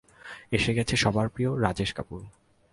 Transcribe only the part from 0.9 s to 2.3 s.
সবার প্রিয়, রাজেশ কাপুর।